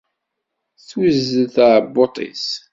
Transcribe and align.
Tuzzel 0.87 1.45
tɛebbuṭ-is 1.55 2.45